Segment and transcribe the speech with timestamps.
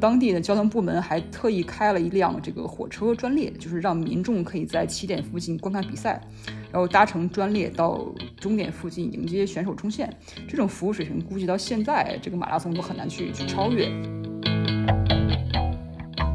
[0.00, 6.20] 当地的交通部门还特意开了一辆这个火车专列，就是让民众可以在起点附近观看比赛，
[6.70, 8.06] 然后搭乘专列到
[8.38, 10.08] 终点附近迎接选手冲线。
[10.48, 13.88] 这种服务水平，估计到现在这个马拉松都很难去去超越。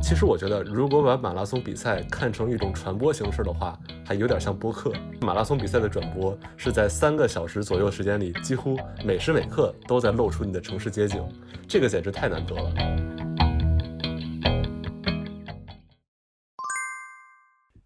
[0.01, 4.91] 其实我觉得，如果把马拉松比赛看成一种传播形式的话，还有点像播客。
[5.21, 11.23] 马拉松比赛的转播是在三个小时左右时间里，几乎每时每刻都在露出你的城市街景，
[11.67, 13.12] 这个简直太难得了。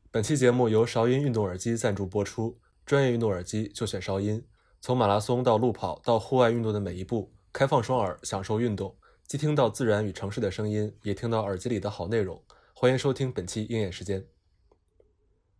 [0.09, 4.41] 本期节目由韶音运动耳机赞助播出，专业运动耳机就选韶音。
[4.79, 8.95] 从马拉松到路跑到户外运动的每一步，开放双耳，享受运动。
[9.27, 12.41] 既听到自然与城市的声音，也听到耳机里的好内容。
[12.73, 14.25] 欢迎收听本期鹰眼时间。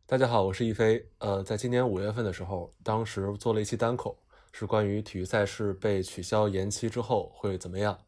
[0.06, 1.10] 大家好，我是一飞。
[1.18, 4.18] 呃，在今年五月份的时候，当时做了一期单口，
[4.54, 8.00] 是关于体育赛事被取消延期之后会怎么样。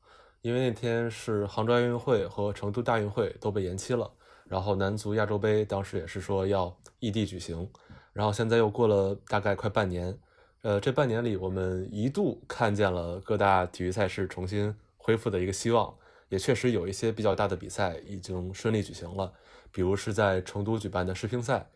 [0.42, 4.10] 因为那天是杭州亚运会和成都大运会都被延期了，
[4.50, 7.70] 然后男足亚洲杯当时也是说要异地举行，
[8.12, 10.20] 然后现在又过了大概快半年。
[10.62, 14.76] 呃，这半年里，我们一度看见了各大体育赛事重新。
[15.02, 15.92] 恢复的一个希望，
[16.28, 19.34] 也确实有一些比较大的比赛已经顺利举行了，
[19.72, 21.68] 比如是在成都举办的世乒赛，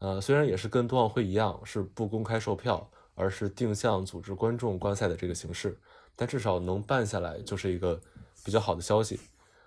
[0.00, 5.78] 呃，虽然也是跟冬奥会一样是不公开售票，而是定向组织观众观赛的这个形式，
[6.16, 8.00] 但至少能办下来就是一个
[8.44, 9.20] 比较好的消息。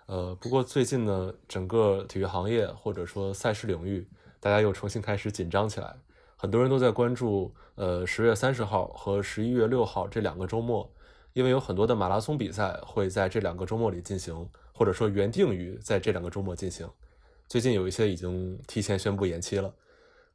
[0.06, 4.06] 呃，不过最近呢，整个体育行业或者说赛事领域，
[4.40, 5.96] 大家又重新开始紧张起来，
[6.36, 10.90] 很多人都在关注，呃，十月三十号和十一月六号这两个周末。
[11.32, 16.88] 因为有很多的马拉松比赛会在这两个周末里进行，或者说原定于在这两个周末进行。
[17.48, 19.74] 最近有一些已经提前宣布延期了。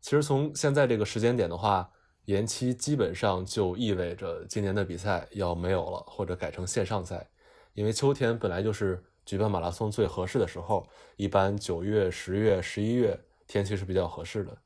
[0.02, 1.90] 其实从现在这个时间点的话，
[2.26, 7.30] 延期基本上就意味着今年的比赛要没有了，或者改成线上赛。
[7.74, 14.58] 因为秋天本来就是举办马拉松最合适的时候，一般九月、十月、十一月天气是比较合适的。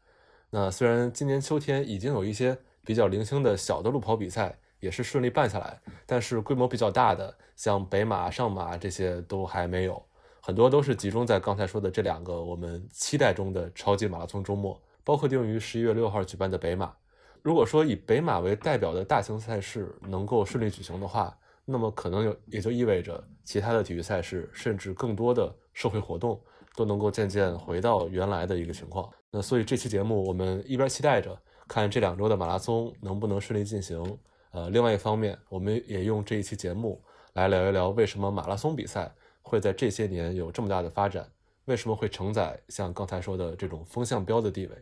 [0.51, 4.57] 那虽然今年秋天已经有一些比较零星的小的路跑比赛。
[4.79, 10.05] 也是顺利办下来，但是规模比较大的，像北马、上马这些都还没有，
[10.41, 16.93] 很多都是集中在刚才说的这两个我们期待中的超级马拉松周末，包括定于十一月六号举办的北马。
[17.41, 21.33] 如果说以北马为代表的大型赛事能够顺利举行的话，
[21.65, 26.39] 那么可能有也就意味着其他的体育赛事，甚至更多的社会活动
[26.75, 29.09] 都能够渐渐回到原来的一个情况。
[29.31, 31.37] 那所以这期节目我们一边期待着
[31.67, 34.17] 看这两周的马拉松能不能顺利进行。
[34.51, 37.01] 呃，另外一方面，我们也用这一期节目
[37.33, 41.27] 来聊一聊，为什么马拉松比赛会在这些年有这么大的发展，
[41.65, 44.75] 为什么会承载像刚才说的这种风向标的地位。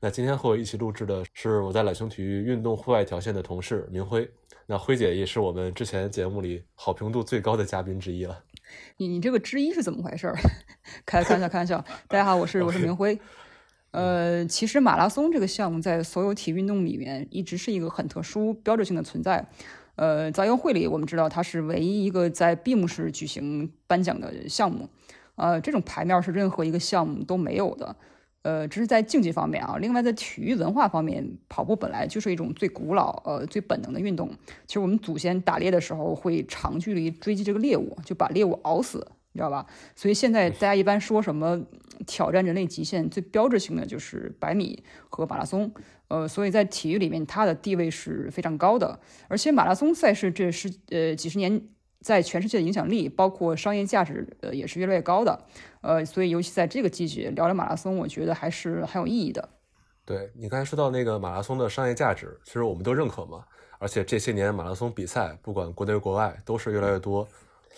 [0.00, 4.30] 那今天和我一起录制的是我在懒熊体育运动户外条线的同事明辉，
[4.66, 8.44] 那辉姐也是我们之前节目里好评度最高的嘉宾之一了。
[8.98, 10.32] 你你这个之一是怎么回事？
[11.04, 11.84] 开开玩笑，开玩笑。
[12.06, 13.18] 大家好，我是我是 明辉。
[13.90, 19.44] 呃，其实马拉松这个项目在所有体育运动里面一直是一个很特殊、标志性的存在。
[19.96, 24.88] 呃，在奥运会里，我们知道它是唯一一个在闭幕式举行颁奖的项目。
[25.34, 27.96] 呃，这种牌面是任何一个项目都没有的。
[28.42, 29.76] 呃，这是在竞技方面啊。
[29.78, 34.30] 另外，在体育文化方面，跑步本来就是一种最古老、呃最本能的运动。
[34.66, 39.06] 其实我们祖先打猎的时候会长距离追击这个猎物，就把猎物熬死。
[39.32, 39.66] 你知道吧？
[39.94, 41.60] 所以现在大家一般说什么
[42.06, 45.70] 挑战人类极限，最标志性的就是百米和马拉松。
[46.08, 48.98] 呃，所以在体育里面，它的地位是非常高的。
[49.28, 51.60] 而且马拉松赛事这是呃几十年
[52.00, 55.46] 在全世界的影响力，包括商业价值，呃也是越来越高的。
[55.80, 59.48] 呃，所以尤其在这个季节聊聊马拉松，我觉得还是很有意义的。
[60.04, 63.44] 对你刚才说到那个马拉松的商业价值，其实我们都认可嘛。
[63.78, 67.26] 而且这些年马拉松比赛，不管国内国外，都是越来越多。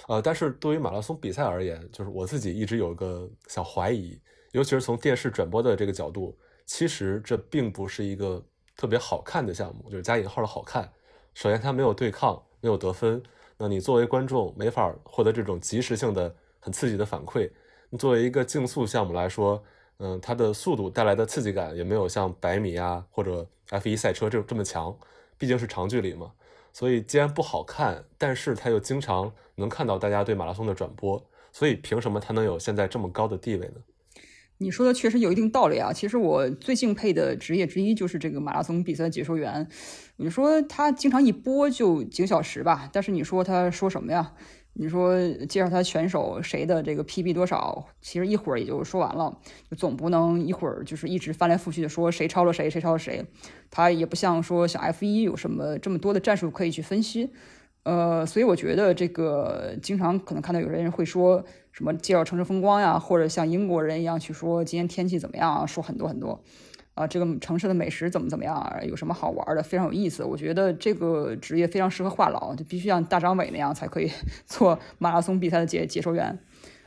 [0.09, 4.19] 呃，但是对于马拉松比赛而言，就是我自己一直有个小怀疑，
[4.53, 8.43] 尤其是从电视转播的这个角度，其实这并不是一个
[8.77, 10.91] 特别好看的项目，就是加引号的好看。
[11.35, 13.23] 首先，它没有对抗，没有得分，
[13.63, 17.51] 那你作为观众没法获得这种及时性的、很刺激的反馈。
[17.99, 19.63] 作为一个竞速项目来说，
[19.99, 24.97] 嗯，它的速度带来的刺激感也没有像百米啊或者 F1 赛车这这么强，
[25.37, 26.33] 毕竟是长距离嘛。
[26.73, 31.23] 所以，既然不好看，但是它又经常能看到大家对马拉松的转播，
[31.53, 33.75] 所以凭什么它能有现在这么高的地位呢？
[34.63, 35.91] 你说的确实有一定道理啊。
[35.91, 39.67] 其实我最敬佩的职业之一就是这个马拉松比赛的解说员。
[40.17, 44.33] 你说他经常一播就几个小时吧，但是你说他说什么呀？
[44.75, 45.19] 你说
[45.49, 49.39] 介绍他选手谁的这个 PB 多少，其实一会儿也就说完了，
[49.71, 53.25] 就总不能一会儿就是一直翻来覆去的说谁超了谁，谁超了谁。
[53.71, 57.31] 他也不像说像 F 一有什么这么多的战术可以去分析。
[57.83, 66.43] 呃，所以我觉得这个经常可能看到有些人会说什么介绍城市风光呀，或者像英国人一样去说今天天气怎么样啊，说很多很多。
[66.95, 68.81] 啊，这个城市的美食怎么怎么样啊？
[68.83, 69.63] 有什么好玩的？
[69.63, 70.23] 非常有意思。
[70.23, 74.11] 我觉得这个职业非常适合话痨，就必须像大张伟那样才可以
[74.45, 76.39] 做马拉松比赛的解解说员。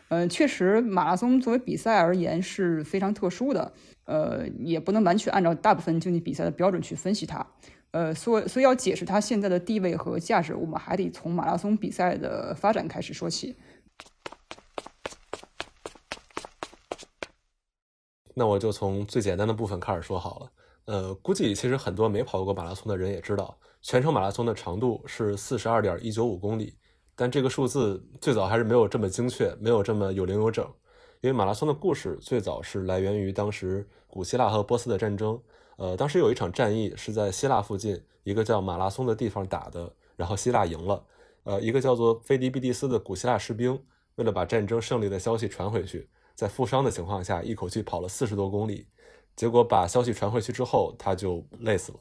[0.10, 3.74] 嗯，确实，马拉松作为比赛而言是非常特殊的。
[4.06, 7.48] 呃，也不能完全按照大部分竞技比赛的标准去分析它。
[7.94, 13.56] 呃，所所以要解释它现在的地位和价值，我们还得从马拉松比赛的发展开始说起。
[18.34, 20.52] 那我就从最简单的部分开始说好了。
[20.86, 26.76] 呃，估计其实很多没跑过马拉松的人也知道，全程马拉松的长度是四十二点一九五公里。
[27.16, 30.66] 但这个数字最早还是没有这么精确，没有这么有零有整。
[31.22, 35.40] 因为马拉松的故事最早是来源于当时古希腊和波斯的战争。
[35.78, 41.06] 呃，当时有一场战役是在希腊附近一个叫马拉松的地方打的，然后希腊赢了。
[41.44, 43.84] 呃，一个叫做菲迪比蒂斯的古希腊士兵，
[44.16, 46.10] 为了把战争胜利的消息传回去。
[46.36, 48.88] 在负伤的情况下，一口气跑了四十多公里，
[49.36, 52.00] 结果把消息传回去之后，他就累死了。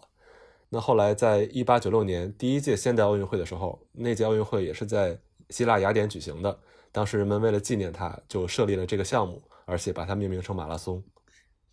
[0.71, 5.19] 那后来，在一八九六年第一届现代奥运会的时候，那届奥运会也是在
[5.51, 6.59] 希腊雅典举行的。
[6.91, 11.03] 当时人们为了纪念他，就设立了这个项目，而且把它命名成马拉松。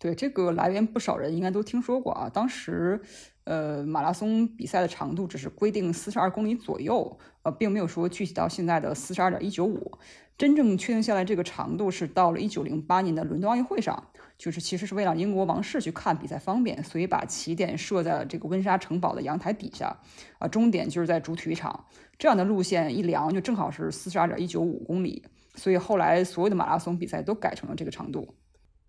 [0.00, 2.28] 对这个来源，不少人应该都听说过啊。
[2.28, 2.98] 当时，
[3.44, 9.92] 呃，马拉松比赛的长度只是规定四十二公里左右，呃，并没有说具体到现在的四十二点一九五。
[10.38, 19.94] 真正确定下来这个长度是到了一九零八年的伦敦奥运会上，就是其实是为了英国王室去看比赛方便，所以把起点设在了这个温莎城堡的阳台底下，
[20.38, 21.84] 啊，终点就是在主体育场。
[22.18, 25.22] 这样的路线一量就正好是四十二点一九五公里，
[25.56, 28.34] 所以后来所有的马拉松比赛都改成了这个长度。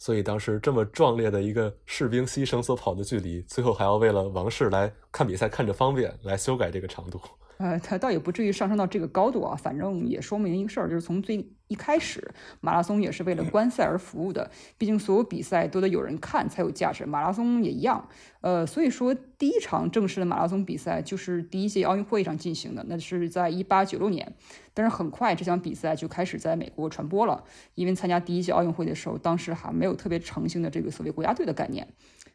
[0.01, 7.21] 所以当时这么壮烈的一个士兵牺牲所跑的距离，最后还要为了王室来看比赛看着方便来修改这个长度。
[7.57, 14.51] 呃，他倒也不至于上升到这个高度啊，反正也说明一个事儿，就是从最一开始，马拉松也是为了观赛而服务的。
[14.77, 18.09] 毕竟所有比赛都得有人看才有价值，马拉松也一样。
[18.41, 24.33] 呃，所以说第一场正式的马拉松比赛就是第一届奥运会上进行的，那是在一八九六年。
[24.73, 27.45] 但是很快这项比赛就开始在美国传播了，
[27.75, 31.87] 因为参加第一届奥运会的时候，当时还没有特别成型的这个所谓国家队的概念。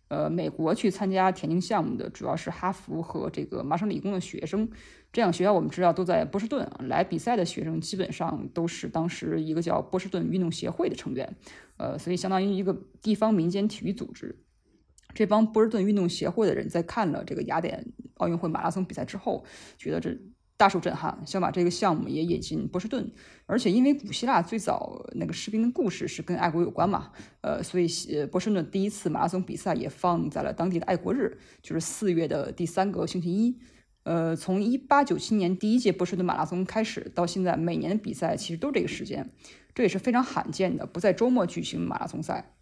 [0.08, 4.68] 呃，美国去参加田径项目的主要是哈佛和这个麻省理工的学生，
[5.12, 6.68] 这两学校我们知道都在波士顿。
[6.80, 11.36] 来比赛的学生基本上都是当时一个叫波士顿运动协会的成员，
[11.76, 14.38] 呃，所以相当于一个地方民间体育组织。
[15.14, 19.44] 这帮波士顿运动协会的人在看了这个雅典奥运会马拉松比赛之后，
[19.76, 20.16] 觉得这。
[20.56, 23.12] 大受震撼，想把这个项目也引进波士顿，
[23.46, 27.12] 而且因为古希腊最早那个士兵的故事是跟爱国有关嘛，
[27.42, 33.58] 呃，所以呃波士顿第一次马拉松比赛也放在了当地的爱国日，就是四月的第三个星期一。
[34.04, 39.32] 呃，从一八九七年第一届波士顿马拉松开始到现在，每年的比赛其实都这个时间，
[39.74, 42.54] 这也是非常罕见的，不在周末举行马拉松赛。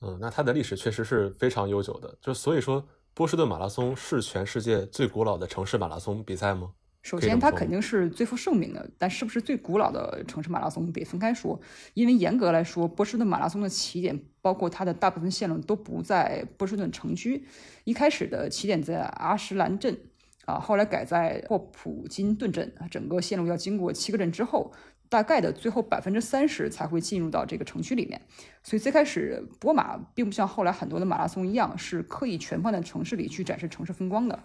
[0.00, 6.72] 嗯，那它的历史确实是非常悠久的，就所以说波士顿马拉松是全世界最古老的城市马拉松比赛吗？
[7.02, 11.58] 首先，它肯定是最负盛名的，但是不是最古老的城市马拉松得分开说，
[11.94, 17.46] 因为严格来说，波士顿马拉松的起点，包括它的大部分线路都不在波士顿城区，
[17.84, 19.98] 一开始的起点在阿什兰镇，
[20.44, 24.72] 啊，后来改在霍普金顿镇，整个线路要经过七个镇之后，
[25.08, 28.20] 大概的最后百分之三十才会进入到这个城区里面，
[28.62, 34.38] 所以最开始波马并不像后来很多的马拉松一样，是刻意全放在城市里去展示城市风光的。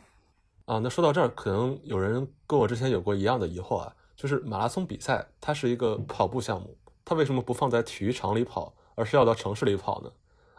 [0.66, 10.12] 啊，那说到这儿，可能有人跟我之前有过一样的疑惑啊，就是马拉松比赛它是一个跑步项目，它为什么不放在体育场里跑，而是要到城市里跑呢？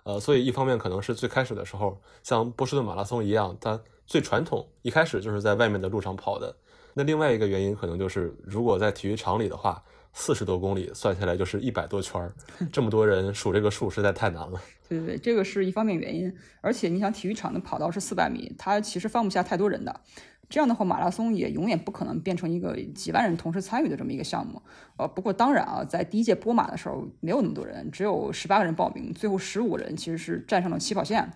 [0.02, 6.54] 呃，所以一方面可能是最开始的时候，像波士顿马拉松一样，它最传统，一开始就是在外面的路上跑的。
[6.92, 9.82] 那另外一个原因可能就是，如果在体育场里的话。
[10.14, 12.32] 四十多公里算下来就是一百多圈儿，
[12.72, 14.60] 这么多人数这个数实在太难了。
[14.88, 20.00] 对对对，这个是一方面原因，而且你想体育场的跑道是四百米，它其实放不下太多人的。
[20.48, 24.62] 这样的话，马拉松也永远不可能变成一个几万人同时参与的这么一个项目。
[24.98, 31.28] 呃，不过当然啊，在第一届波马的时候没有那么多人，只有十八个人报名，最后十五人其实是站上了起跑线。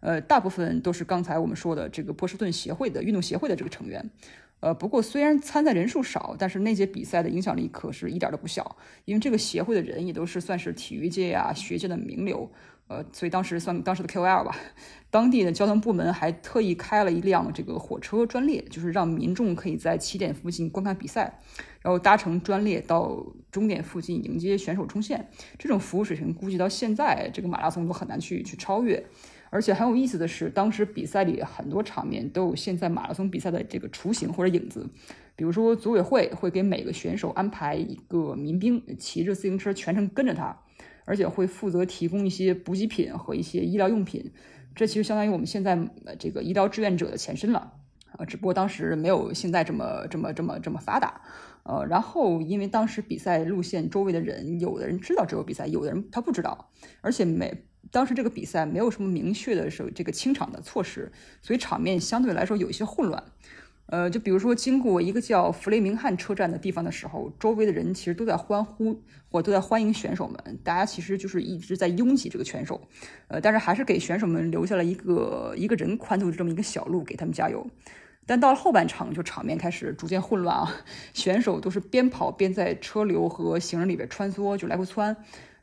[0.00, 4.10] 呃，大部分都是刚才我们说的这个波士顿协会的运动协会的这个成员。
[4.62, 12.48] 呃，不过虽然参赛人数少，但是那届比赛的影响力可是一点都不小，因为这个协会的人也都是算是体育界啊、学界的名流，
[12.86, 14.54] 呃，所以当时算当时的 KOL 吧。
[15.10, 21.40] 当地的交通部门还特意开了一辆这个火车专列，就是让民众可以在起点附近观看比赛，
[21.80, 25.28] 然后搭乘专列到终点附近迎接选手冲线。
[25.58, 29.04] 这种服务水平估计到现在这个马拉松都很难去去超越。
[29.52, 34.88] 而且很有意思的是，当时比赛里很多场面都有现在马拉松比赛的这个雏形或者影子。
[35.36, 40.56] 比如说，组委会会给每个选手安排一个民兵，骑着自行车全程跟着他，
[41.04, 44.32] 而且会负责提供一些补给品和一些医疗用品。
[44.74, 45.78] 这其实相当于我们现在
[46.18, 47.74] 这个医疗志愿者的前身了。
[48.18, 51.22] 呃，只不过当时没有现在这么这么这么这么发达，
[51.62, 63.22] 呃，然后因为当时比赛路线周围的人，有的人知道这有比赛，有的人他不知道，而且每当时这个比赛没有什么明确的是这个清场的措施，所以场面相对来说有一些混乱。
[63.86, 72.80] 呃，就比如说经过一个叫弗雷明汉车站的地方的时候，周围的人其实都在欢呼，或都在欢迎选手们，大家其实就是一直在拥挤这个选手，
[73.28, 77.66] 呃，但是还是给选手们留下了一个一个人宽度的这么一个小路给他们加油。
[78.24, 80.76] 但到了后半场，就场面开始逐渐混乱啊！
[81.12, 85.14] 选手都是边跑边在车流和行人里边穿梭，就来回窜。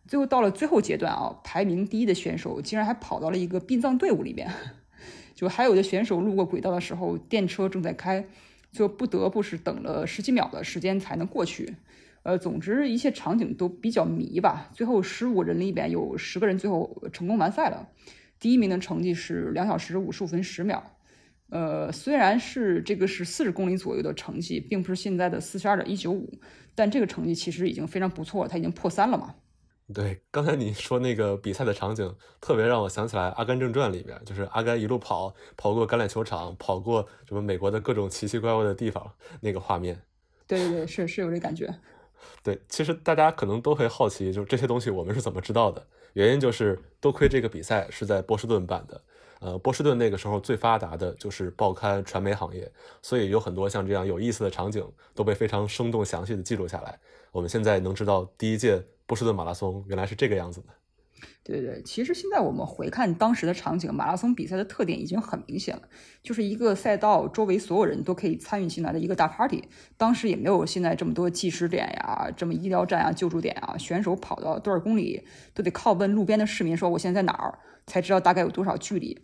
[0.10, 4.52] 最后到了最后阶段啊，排名第一的选手竟然还跑到了一个殡葬队伍里边。
[5.36, 8.26] 就还有的选手路过轨道的时候，电车正在开，
[8.72, 11.76] 就不得不是等了十几秒的时间才能过去。
[12.24, 14.72] 呃，总之一切场景都比较迷吧。
[14.74, 17.88] 最后十五人里边有十个人最后成功完赛了，
[18.40, 20.84] 第一名的成绩是两小时五十五分十秒。
[21.50, 26.34] 呃，虽然是这个是四十公里左右的成绩，并不是现在的四十二点一九五，
[26.74, 29.36] 但这个成绩其实已经非常不错了，它已经破三了嘛。
[29.94, 40.00] 对，刚才你说那个比赛的场景，特别让我想起来《阿甘正传》里边，就是阿甘一路跑，跑过橄榄球场，跑过什么美国的各种奇奇怪怪的地方，那个画面。
[40.46, 41.74] 对对对，是是有这感觉。
[42.44, 45.86] 对，其实大家可能都会好奇，就是这些东西我们是怎么知道的？
[46.14, 49.02] 原因就是多亏这个比赛是在波士顿办的。
[49.40, 52.70] 呃，波士顿那个时候最发达的就是报刊传媒行业，
[53.02, 57.00] 所以有很多像这样有意思的场景都被非常生动详细的记录下来。
[57.32, 60.68] 我们现在能知道第一届波士顿马拉松原来是这个样子的。
[61.44, 65.82] 对对，其实现在我们回看当时的场景，马拉松比赛的特点已经很明显了，
[66.22, 69.68] 就是一个赛道周围所有人都可以参与进来的一个大 party。
[69.98, 75.26] 当时也没有现在这么多计时点呀、这么医疗站啊、救助点啊，选手跑到多少公里
[75.56, 79.20] 都得靠问路边的市民说我现在在哪儿，才知道大概有多少距离。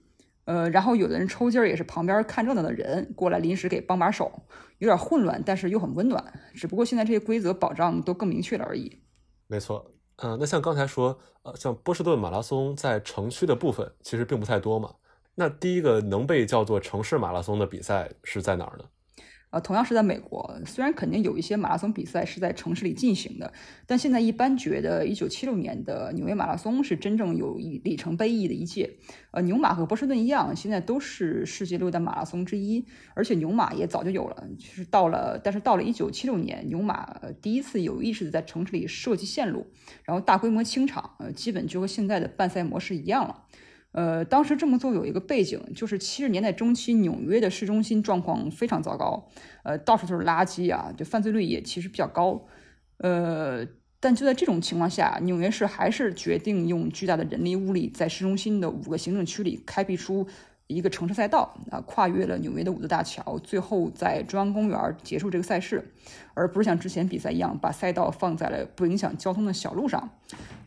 [0.45, 4.43] 呃，然后有的人抽筋儿也是旁边看热闹的人过来临时给帮把手，
[4.79, 6.33] 有点混乱，但是又很温暖。
[6.55, 8.99] 只不过现在这些规则保障都更明确了而已。
[9.47, 9.85] 没错，
[10.17, 14.95] 嗯，那像刚才说，呃，像波士顿马拉松在城区的部分其实并不太多嘛。
[15.35, 18.85] 那第一个能被叫做城市马拉松的比赛是在哪儿呢？
[19.55, 23.53] 呃，同样是在美国，虽然肯定有一些马拉松比赛是在城市里进行的，
[23.87, 28.97] 但现在一般觉得一九七六年的纽约马拉松是真正有里程碑意义的一届。
[29.31, 39.67] 呃，牛马和波士顿一样，现在都是世界六大马拉松之一，而且牛马也早就有了，就是到了，但是到了一九七六年，牛马第一次有意识的在城市里设计线路，
[40.03, 43.45] 然后大规模清场，呃，基本就和现在的办赛模式一样了。
[43.95, 49.25] 呃，当时这么做有一个背景，就是七十年代中期纽约的市中心状况非常糟糕，
[49.63, 52.45] 呃，到处都是垃圾啊，就犯罪率也其实比较高，
[52.97, 53.65] 呃，
[54.01, 60.27] 但就在这种情况下，纽约市还是决定用巨大的人力物力，在市中心的五个行政区里开辟出。
[60.67, 65.93] 一个城市赛道啊，跨越了纽约的五座大桥，最后在中央公园结束这个赛事，
[66.33, 70.09] 而不是像之前比赛一样把赛道放在了不影响交通的小路上。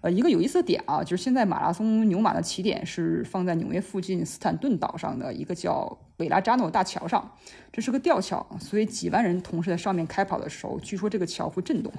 [0.01, 7.33] 呃，一个有意思的点啊，就是现在马拉松牛马的起点是放在纽约附近斯坦顿岛上的一个叫韦拉扎诺大桥上，
[7.73, 11.93] 这是个吊桥，所以几万人同时在上面开跑的时候，据说这个桥会震动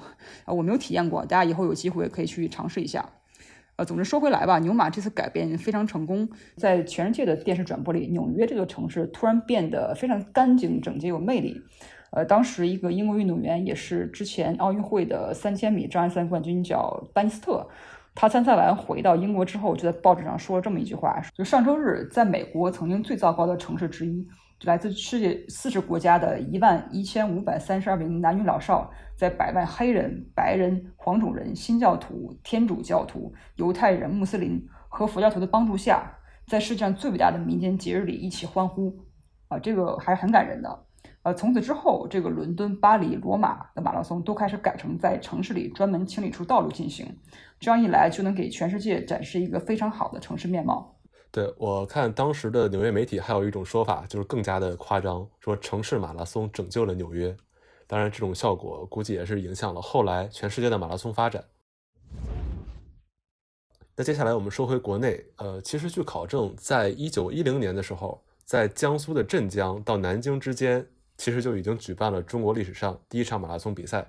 [0.46, 3.06] 啊，我没有体验过，大家以后有机会可以去尝试一下。
[3.80, 11.58] 呃，总之说回来吧，牛马这次改变非常成功，在全世界的电视转播里，纽约这个城市突然变得非常干净、整洁、有魅力。
[12.10, 17.66] 呃，当时一个英国运动员，也是之前奥运会的三千米障碍赛冠军，叫班斯特，
[18.14, 24.28] 他参赛完回到英国之后，就在报纸上说了这么一句话：，就上周日，在美国曾经最糟糕的城市之一。
[24.62, 38.94] 来自世界四十国家的一万一千五百三十二名男女老少，在百万黑人、白人、黄种人、新教徒、天主教徒、犹太人、穆斯林和佛教徒的帮助下，在世界上最伟大的民间节日里一起欢呼，
[39.48, 40.84] 啊，这个还是很感人的。
[41.22, 47.06] 呃，从此之后，这个伦敦、巴黎、罗马的马拉松都开始改成在城市里专门清理出道路进行，
[47.58, 50.99] 这样一来就能给全世界展示一个非常好的城市面貌。
[51.32, 57.36] 对我看当时的纽约媒体还有一种说法，就是更加的夸张，说城市马拉松拯救了纽约。
[57.86, 61.44] 当然，这种效果估计也是影响了后来全世界的马拉松发展。
[63.94, 70.84] 那接下来我们说回国内，呃，其实据考证，在一九一零年的时候，在江苏的镇江到南京之间，
[71.16, 74.08] 其实就已经举办了中国历史上第一场马拉松比赛。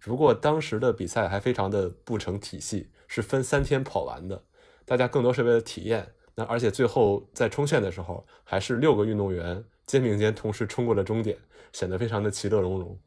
[0.00, 4.42] 只不过当时的比赛还非常的不成体系，是分三天跑完的，
[4.84, 6.12] 大家更多是为了体验。
[6.34, 11.36] 那而且最后在冲线的时候，还是六个运动员肩并肩同时冲过了终点，
[11.72, 12.98] 显得非常的其乐融融。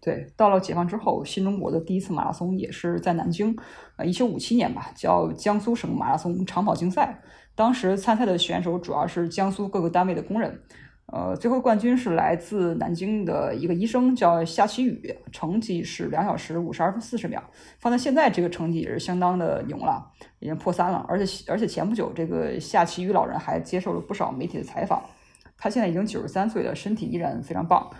[0.00, 3.56] 对，到了解放之后，新中国的第一次马拉松也是在南京，
[3.96, 7.22] 呃，一九五七年吧，叫江苏省马拉松长跑竞赛。
[7.54, 10.62] 当时参赛的选手主要是江苏各个单位的工人。
[11.06, 17.42] 呃，最后冠军是来自南京的一个医生，叫夏启宇，成绩是两小时五十二分四十秒。
[17.78, 21.04] 放在现在，这个成绩也是相当的牛了，已经破三了。
[21.06, 25.04] 而且，而且前不久，这个夏启宇老人还接受了不少媒体的采访。
[25.56, 27.90] 他现在已经九十三岁了，身体依然非常棒。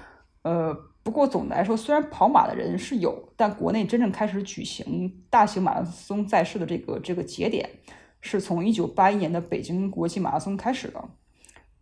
[0.42, 7.68] 呃，不过总的来说，虽然跑马的人是有，但国内真正开始举行大型马拉松赛事的这个这个节点，
[8.22, 11.04] 是从一九八一年的北京国际马拉松开始的。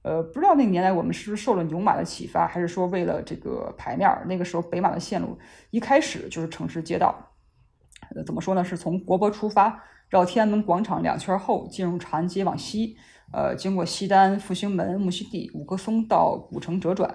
[0.02, 4.24] 呃，不知道那个年代我们是不是受了牛马的启发，还是说为了这个牌面儿？
[4.26, 5.38] 那个时候北马的线路
[5.70, 7.14] 一开始就是城市街道，
[8.14, 8.64] 呃，怎么说呢？
[8.64, 12.96] 是从国博出发，绕天安门广场两圈后进入长安街往西，
[13.32, 17.14] 呃，经过西单、复兴门、木樨地、五棵松到古城折转，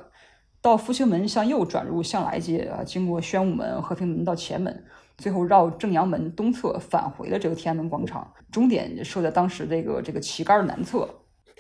[0.62, 4.86] 到复兴门向右转入向来街，啊，经过宣武门、和平门到前门，
[5.17, 11.10] 最后绕正阳门东侧返回了这个天安门广场，终点设在当时这个这个旗杆南侧。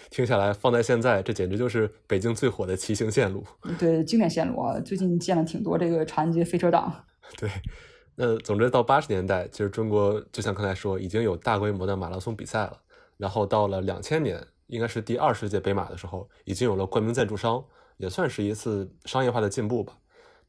[0.09, 3.43] 听下来，放在现在，这简直就是北京最火的骑行线路。
[3.77, 7.05] 对，经典线路啊，最近见了挺多这个长安街飞车党。
[7.37, 7.49] 对，
[8.15, 12.79] 那总之到八十年代，其实中国就像刚才说，已经有大规模的马拉松比赛了。
[13.17, 17.63] 然后到了两千年，应该是第二十届北马的时候，已经有了冠名赞助商，
[17.97, 19.97] 也算是一次商业化的进步吧。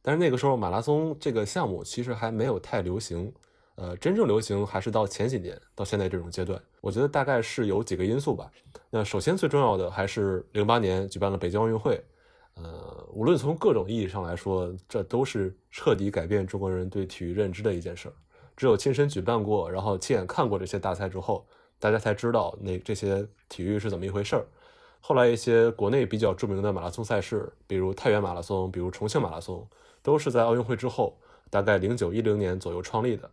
[0.03, 3.33] 但是那个时候，马拉松这个项目其实还没有太流行。
[3.77, 8.51] 呃，真正流行还是到前几年，到现在这种阶段，我觉得大概是有几个因素吧。
[8.91, 12.03] 那首先最重要的还是零八年举办了北京奥运会，
[12.55, 18.13] 呃，无论从各种意义上来说，这都是彻底改变中国人对体育认知的一件事儿。
[18.57, 21.47] 只有亲身举办过，然后亲眼看过这些大赛之后，
[21.79, 24.47] 大家才知道那这些体育是怎么一回事儿。
[25.01, 29.65] 后来一些国内比较著名的马拉松赛事，比如太原马拉松，比如重庆马拉松，
[30.03, 31.17] 都是在奥运会之后，
[31.51, 33.31] 大概零九一零年左右创立的。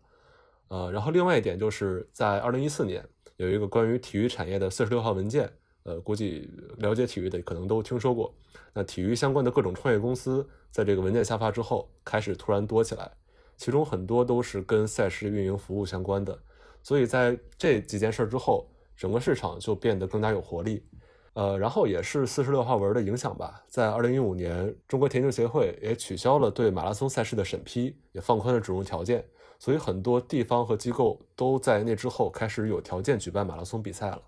[0.67, 3.03] 呃，然后另外一点就是在二零一四年
[3.37, 5.51] 有一个关于体育产业的四十六号文件，
[5.83, 8.33] 呃，估计了解体育的可能都听说过。
[8.73, 13.11] 那体育相关的各种创业公司在这个文件下发之后，开始突然多起来，
[13.57, 16.37] 其中很多都是跟赛事运营服务相关的。
[16.81, 20.85] 所以在这几件事之后，整个市场就变得更加有活力。
[21.33, 29.25] 呃，然后也是四十六号文的影响吧，在二零一五年，中国田径协会也取消了对马拉松赛事的审批，也放宽了准入条件。
[29.59, 34.21] 所以很多地方和机构都在那之后开始有条件举办马拉松比赛了。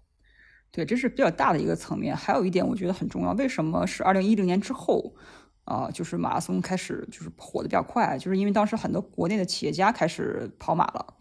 [0.71, 2.15] 对，这是比较大的一个层面。
[2.15, 5.15] 还有一点我觉得很重要，为什么是二零一零年之后
[5.63, 5.89] 啊？
[5.91, 11.13] 就是马拉松开始就是火的比较快，就是因为当时很多国内的企业家开始跑马了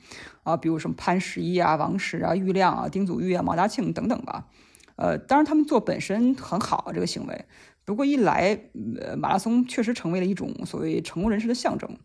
[0.42, 4.48] 啊，比如什么潘石屹啊、王石啊、郁亮啊、丁祖昱啊、毛大庆等等吧。
[4.96, 7.44] 呃，当然他们做本身很好这个行为，
[7.84, 8.58] 不过一来，
[9.00, 11.98] 呃，马拉松确实成为了一种所谓成功人士的象征。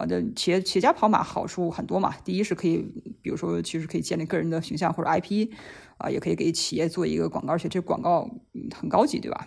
[0.00, 2.14] 啊，这企业企业家跑马好处很多嘛。
[2.24, 2.78] 第一是可以，
[3.20, 5.50] 比如说，其实可以建立个人的形象或者 IP，
[5.98, 8.28] 啊，也可以给企业做一个广告，而且这广告
[8.74, 9.46] 很高级，对吧？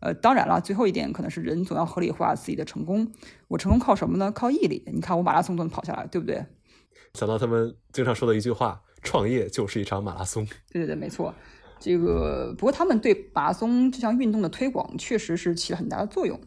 [0.00, 3.12] 呃，当然了，最后一点可能是人总要合理化自己的成功。
[3.48, 4.32] 我成功靠什么呢？
[4.32, 4.82] 靠毅力。
[4.86, 6.44] 你看我马拉松都能跑下来，对不对？
[7.14, 11.34] 想到他们经常说的一句话：“创业就是一场马拉松。”对对对，没错。
[11.78, 16.40] 这个不过他们对马拉松这项运动的推广确实是起了很大的作用。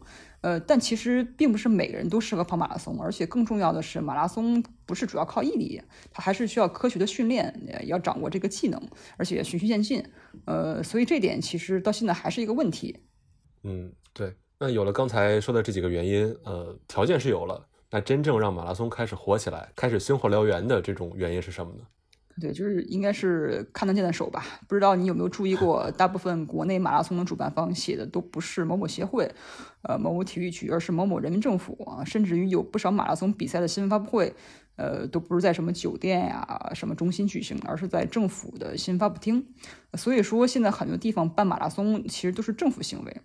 [0.46, 5.82] 呃，但其实并不是每个人都适合跑马拉松，而且更重要的是，马拉松不是主要靠毅力，
[6.12, 7.52] 它还是需要科学的训练，
[7.88, 8.80] 要掌握这个技能，
[9.16, 10.00] 而且循序渐进。
[10.44, 12.96] 呃，所以这点其实到现在还是一个问题。
[13.64, 14.36] 嗯，对。
[14.60, 21.80] 那有了刚才说的这几个原因，呃，条件是有了，那真正让马拉松开始火起来，开始星火燎原的这种原因是什么呢？
[22.38, 24.44] 对，就是应该是看得见的手吧。
[24.68, 29.34] 不知道你有没有注意过，大部分国内马拉松的主办方写的都不是某某协会，
[29.82, 31.76] 呃，某某体育局，而是某某人民政府。
[32.04, 34.34] 甚至于有不少马拉松比赛的新闻发布会，
[34.76, 39.46] 呃，都不是在什么酒店呀、什么中心举行，而是在政府的新闻发布厅。
[39.94, 43.20] 所以说，现在很多地方办马拉松其实都是政府行为，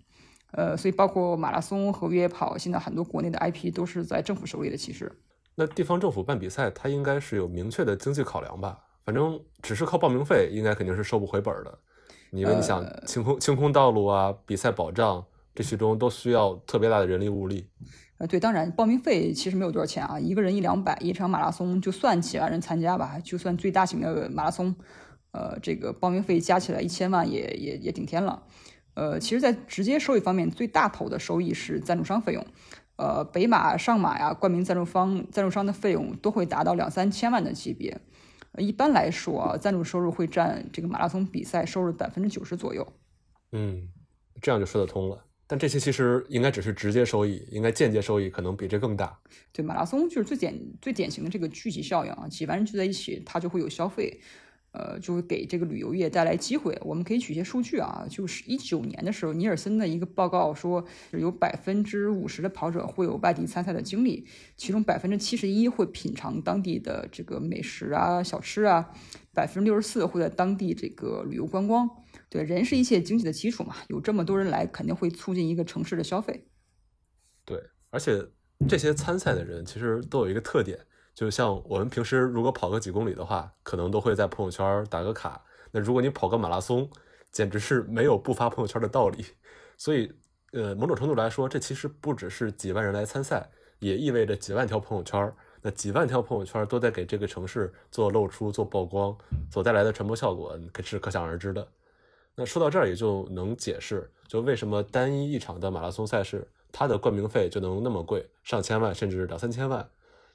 [0.54, 4.78] 呃，所以包括马拉松和越野跑，现在很多国内的 IP 都是在政府手里的。
[4.78, 5.12] 其实，
[5.56, 8.80] 那地方政府办比赛，它应该是有明确的经济考量吧？
[9.04, 11.78] 反正只是靠报名费，应该肯定是收不回本的。
[12.32, 17.68] 因为你想清空清空道路啊，比赛保障，这其中都需要特别大的人力物力。
[18.18, 24.76] 呃，对，当然报名费其实没有多少钱啊，一个人一两百，一场马拉松就算几万人参加吧，就算最大型的马拉松，
[25.32, 28.44] 呃，这个报名费加起来一千万也也也顶天了。
[28.94, 32.46] 呃，其实，在直接收益方面，最大头的收益是赞助商费用。
[32.98, 38.00] 呃，北马、上马呀，冠名赞助方赞助商的费用都会达到两三千万的级别。
[38.58, 42.86] 一般来说啊，赞助收入会占这个马拉松比赛收入百分之九十左右。
[43.52, 43.88] 嗯，
[44.42, 45.26] 这样就说得通了。
[45.48, 49.20] 但这些其实应该只是直接收益，应该间接收益可能比这更大。
[49.52, 54.22] 对，马拉松就是最典最典型的这个聚集效应啊，几万人聚在一起，它就会有消费。
[54.74, 56.78] 呃，就会给这个旅游业带来机会。
[56.82, 68.90] 我们可以举一些数据啊，就是一九年的时候，尼尔森的一个报告说，有百分之五十的跑者会有外地参赛的经历，其中百分之七十一会品尝当地的这个美食啊、小吃啊，
[69.34, 71.90] 百分之六十四会在当地这个旅游观光。
[72.30, 76.48] 对，人是一切经济的基础嘛，有这么多人来，肯定会促进一个城市的消费。
[77.44, 78.26] 对，而且
[78.70, 80.80] 这些参赛的人其实都有一个特点。
[81.14, 85.44] 就像我们平时如果跑个几公里的话，可能都会在朋友圈打个卡。
[85.72, 86.90] 那如果你跑个马拉松，
[87.32, 89.26] 简直是没有不发朋友圈的道理。
[89.78, 90.12] 所以，
[90.54, 95.34] 呃，某种程度来说，这其实不只是几万人来参赛，也意味着几万条朋友圈。
[95.62, 99.16] 那几万条朋友圈都在给这个城市做露出、做曝光，
[99.52, 101.68] 所带来的传播效果可是可想而知的。
[102.34, 109.88] 那说到这儿，也就能解释，就为什么单一一场的马拉松赛事，它的冠名费就能那么贵，上千万甚至两三千万。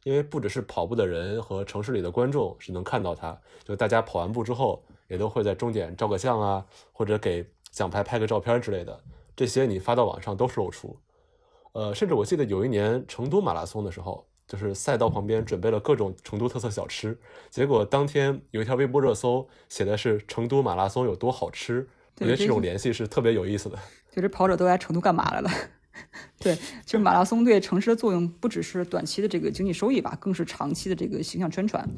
[0.06, 9.00] 因为不只是跑步的人和城市里的观众是能看到它，就大家跑完步之后也都会在终点照个相啊，或者给奖牌拍个照片之类的，
[9.34, 10.96] 这些你发到网上都是露出。
[11.72, 17.18] 呃，甚至我记得有一年成都马拉松的时候，就是赛道旁边准备了各种成都特色小吃，
[17.50, 21.88] 结果当天有一条微博热搜写的是成都马拉松有多好吃，
[22.20, 23.76] 我觉得这种联系是特别有意思的。
[24.12, 25.50] 就是跑者都来成都干嘛来了？
[26.38, 26.54] 对，
[26.84, 31.88] 就是马拉松对城市的作用不只是短期的这个经济收益吧，更是长期的这个形象宣传，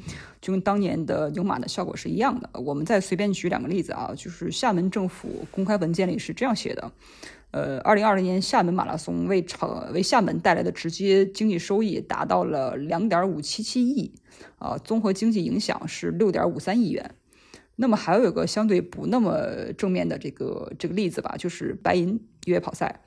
[0.40, 2.48] 就跟当年的牛马的效果是一样的。
[2.61, 6.92] 我们再随便举两个例子啊，就是厦门政府公开文件里是这样写的：，
[7.50, 14.12] 呃，二零二零年厦门马拉松为城为厦门带来的直接经济收益达到了两点五七七亿，
[14.58, 17.14] 啊，综合经济影响是六点五三亿元。
[17.81, 23.03] 那么还有一个相对不那么正面的这个这个例子吧，就是白银越野跑赛。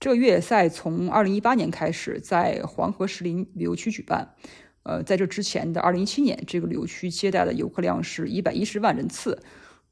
[0.00, 4.34] 这个越野赛从二零一八年开始在黄河石林旅游区举办，
[4.82, 9.42] 呃，在这之前的二零一七年，这个旅游区接待的游客量是一百一十万人次，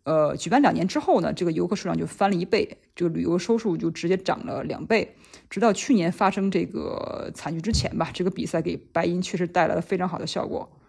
[0.04, 5.14] 呃，举办两年之后呢，这个游客数量就翻了一倍，这个旅游收入就直接涨了两倍。
[5.50, 10.80] 直到去年发生这个惨剧之前吧，这个比赛给白银确实带来了非常好的效果。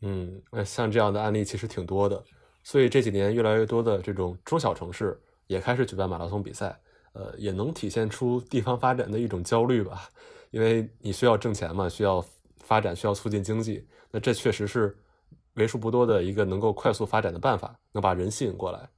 [0.00, 2.24] 嗯，那像这样的案例其实挺多的，
[2.62, 6.78] 所以这几年越来越多的这种中小城市也开始举办马拉松比赛。
[7.14, 10.08] 呃，也能体现出地方发展的一种焦虑吧，
[10.50, 12.24] 因为你需要挣钱嘛，需要
[12.60, 14.96] 发展，需要促进经济，那这确实是
[15.56, 18.88] 为数不多的一个能够快速发展的办法，能把人吸引过来。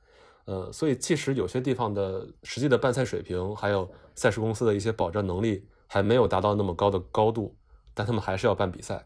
[0.45, 7.57] 呃，所以即使有些地方的实际的办赛水平，还有赛事公司的一些保障能力还没有达到那么高的高度，
[7.95, 9.05] 但他们还是要办比赛。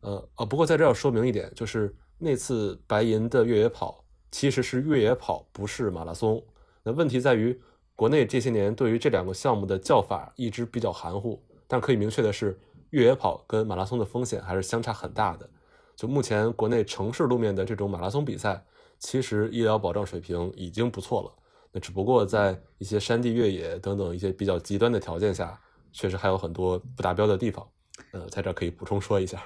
[0.00, 6.42] 呃呃，不过在这要说明一点，就是那次白银的越野跑其实是越野跑，不是马拉松。
[6.82, 7.60] 那问题在于。
[7.94, 12.58] 国内这些年对于这两个项目的叫法一直比较含糊，但可以明确的是，
[12.90, 15.48] 越野跑跟马拉松的风险还是相差很大的。
[15.94, 18.64] 就目前国内城市路面的这种马拉松比赛，
[18.98, 21.32] 其实医疗保障水平已经不错了。
[21.70, 25.60] 那只不过在一些山地越野等等一些比较极端的条件下，
[25.92, 27.64] 确实还有很多不达标的地方。
[28.12, 29.40] 呃，在这可以补充说一下。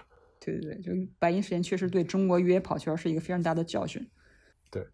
[0.46, 4.08] 对对对，就白银事件确实对中国越野跑圈是一个非常大的教训。
[4.70, 4.86] 对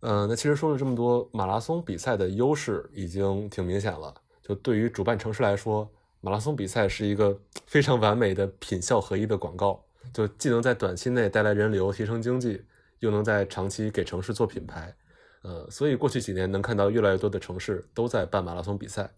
[0.00, 4.14] 嗯，那其实说了这么多，马拉松比赛的优势已经挺明显了。
[4.40, 12.62] 就对于主办城市来说，马拉松比赛是一个非常完美的品效合一的广告，就既能在短期内带来人流、提升经济，
[13.00, 14.94] 又能在长期给城市做品牌。
[15.42, 19.10] 呃，所以过去几年能看到越来越多的城市都在办马拉松比赛。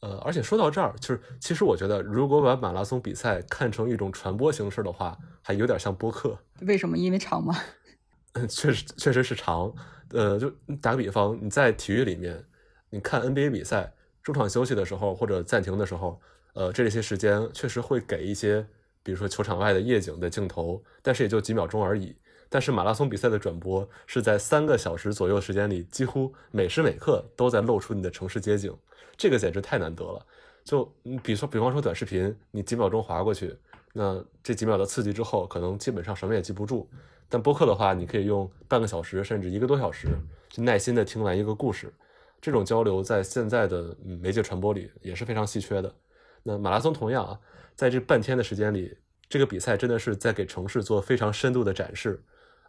[0.00, 6.38] 呃，而且说到这儿，就是其实我觉得，如果把马拉松比赛看成一种传播形式的话，还有点像播客。
[6.60, 6.96] 为什么？
[6.96, 7.56] 因为长吗？
[8.48, 9.72] 确实，确实是长。
[10.10, 12.44] 呃，就打个比方，你在体育里面，
[12.90, 16.20] 你看 NBA 比赛，中场休息的时候或者暂停的时候，
[16.54, 18.64] 呃，这些时间确实会给一些，
[19.02, 22.16] 比如说球场外的夜景的镜头，但是也就几秒钟而已。
[22.48, 28.74] 但是马拉松比赛的转播是在三个小时左右时间里，几乎每时每刻都在露出你的城市街景，
[29.18, 30.24] 这个简直太难得了。
[30.64, 33.54] 就你比如说，比方说短视频，你几秒钟划过去，
[33.92, 36.88] 那这几秒的刺激之后，可能基本上什么也记不住。
[37.28, 40.08] 但播客的话，你可以用半个小时甚至一个多小时，
[40.48, 41.92] 去耐心的听完一个故事。
[42.40, 45.94] 这种交流在现在的媒介传播里也是非常稀缺的。
[46.42, 47.38] 那马拉松同样啊，
[47.74, 48.96] 在这半天的时间里，
[49.28, 52.22] 这个比赛真的是在给城市做非常深度的展示。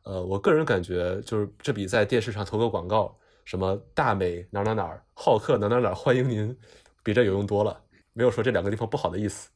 [0.03, 3.17] 呃，我个人感觉就是这比在电视上投个广告，
[3.49, 6.55] 什么大美哪哪哪，好客哪哪哪，欢迎您，
[7.01, 7.81] 比这有用多了。
[8.13, 9.49] 没有说这两个地方不好的意思。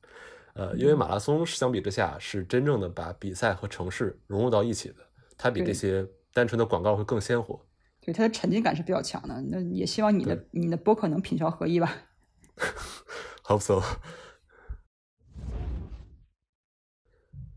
[0.55, 4.95] 呃，因为马拉松相比之下是真正的把比赛和城市融入到一起的，
[5.37, 6.03] 它比这些
[6.33, 7.63] 单纯的广告会更鲜活。
[8.01, 9.39] 对，它的沉浸感是比较强的。
[9.43, 11.95] 那也希望你的你的播客能品效合一吧。
[13.43, 13.79] Hope so。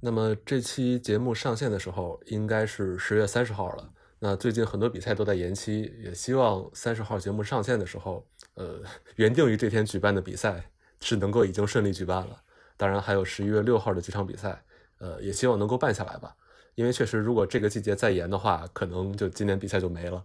[0.02, 3.94] 那么这期节目上线的时候应该是十月三十号了。
[4.26, 8.80] 那最近很多比赛都在延期，也希望三十号节目上线的时候，呃，
[9.14, 10.68] 原定于这天举办的比赛
[11.00, 12.42] 是能够已经顺利举办了。
[12.76, 14.64] 当然还有十一月六号的几场比赛，
[14.98, 16.34] 呃，也希望能够办下来吧。
[16.74, 20.24] 因为确实，如果这个季节再延的话，可能就今年比赛就没了。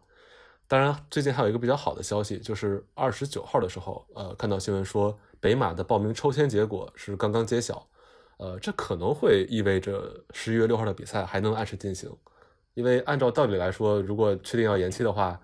[0.68, 7.88] 当然，最近还有一个比较好的消息，就是二十九号的时候，呃，看到新闻说北马的报名抽签结果是刚刚揭晓，
[8.38, 12.12] 呃，这可能会意味着十一月六号的比赛还能按时进行。
[12.74, 15.40] 因为按照道理来说，如果确定要延期的话，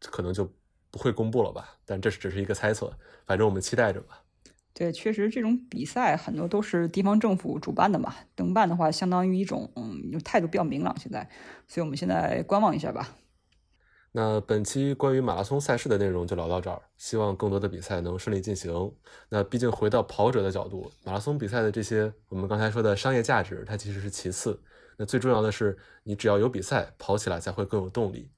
[0.00, 0.50] 可能就
[0.90, 1.78] 不会公布了吧。
[1.84, 2.92] 但这只是一个猜测，
[3.26, 4.22] 反正我们期待着吧。
[4.74, 10.98] 对，确实这种比赛很多都是地方政府主办的嘛，登办的话相当于一种嗯，态度比较明朗。
[10.98, 11.28] 现在，
[11.68, 13.16] 所以我们现在观望一下吧。
[14.12, 18.94] 那本期关于马拉松赛事的内容就聊到这儿，希望更多的比赛能顺利进行。
[19.30, 24.62] 那毕竟回到跑者的角度，马拉松比赛的这些我们刚才说的商业价值，它其实是其次。
[24.98, 28.30] 那最重要的是，你只要有比赛，跑起来才会更有动力。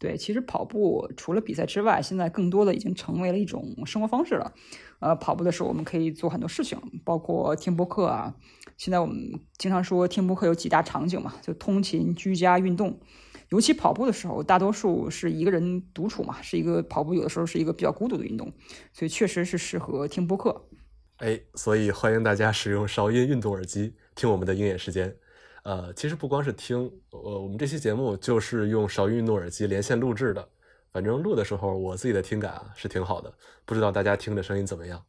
[0.00, 4.54] 对，其实跑步除了比赛之外，现在更多的已经成为了一种生活方式了。
[5.00, 8.34] 呃，跑步的时候我们可以做很多事情，包括听播客啊。
[8.76, 9.16] 现在我们
[9.56, 13.00] 经常说听播客有几大场景嘛，就通勤、居家、运动。
[13.48, 18.52] 尤其跑步的时候，大多数是一个人独处嘛，是一个跑步有的时候是一个比较孤独的运动，
[18.92, 20.68] 所以确实是适合听播客。
[21.16, 25.16] 哎，所以欢迎大家使用韶音运动耳机听我们的鹰眼时间。
[25.64, 30.48] 呃，其实不光是听，呃，我们这期节目就是用韶音运动耳机连线录制的。
[30.90, 33.32] 反正录的时候，我自己的听感啊是挺好的，
[33.66, 35.04] 不知道大家听的声音怎么样？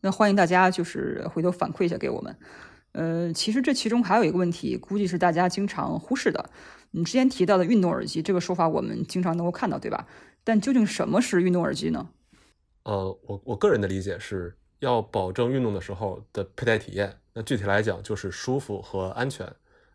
[0.00, 2.36] 那欢迎大家就是回头反馈一下给我们。
[2.92, 6.50] 呃，其实这其中还有一个问题，估计是大家经常忽视的。
[6.90, 10.08] 你之前提到的运动耳机这个说法，我们经常能够看到，对吧？
[10.42, 12.08] 但究竟什么是运动耳机呢？
[12.82, 17.16] 呃，我我个人的理解是要保证运动的时候的佩戴体验。
[17.32, 19.46] 那具体来讲就是舒服和安全。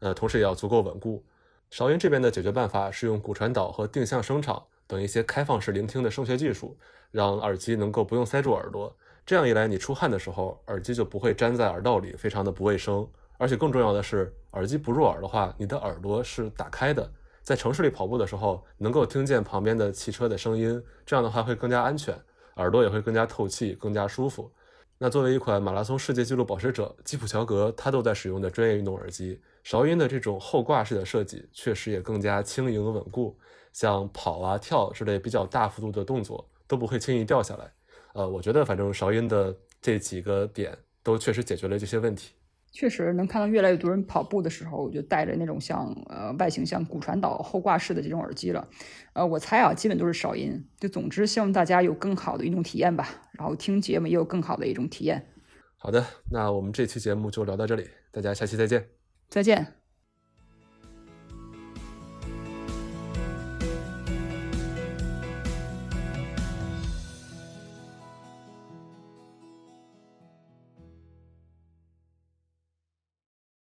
[0.05, 1.25] 呃，同时也要足够稳固。
[1.71, 6.77] 韶音这边的解决办法是用骨传导和定向声场等一些开放式聆听的声学技术，
[7.09, 8.95] 让耳机能够不用塞住耳朵。
[9.25, 13.07] 这样一来，你出汗的时候，耳机就不会粘在耳道里，非常的不卫生。
[13.39, 22.15] 而且更重要的是，耳机不入耳的话，你的耳朵是打开的，在城市里跑步的时候，能够听见旁边的汽车的声音，这样的话会更加安全，
[22.57, 24.51] 耳朵也会更加透气，更加舒服。
[24.99, 29.41] 那作为一款马拉松世界纪录保持者，基普乔格他都在使用的专业运动耳机。
[29.65, 33.35] 韶音的这种后挂式的设计，确实也更加轻盈稳固，
[33.73, 37.73] 像跑啊、跳之类比较大幅度的动作都不会轻易掉下来。
[38.13, 42.35] 呃，我觉得反正韶音的这几个点都确实解决了这些问题。
[42.71, 48.67] 确实能看到越来越多人跑步的时候就带着那种像呃外形像骨传导后挂式的这种耳机了。
[49.13, 50.63] 呃，我猜啊，基本都是韶音。
[50.79, 55.25] 就总之，希望大家有更好的运动体验吧，然后听节目也有更好的一种体验。
[55.77, 58.94] 好的，那我们这期节目就聊到这里，大家下期再见。
[59.29, 59.75] 再见。